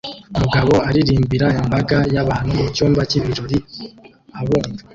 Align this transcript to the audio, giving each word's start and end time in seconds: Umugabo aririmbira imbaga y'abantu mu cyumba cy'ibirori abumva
Umugabo 0.37 0.73
aririmbira 0.87 1.47
imbaga 1.61 1.97
y'abantu 2.13 2.49
mu 2.57 2.65
cyumba 2.75 3.01
cy'ibirori 3.09 3.57
abumva 4.39 4.83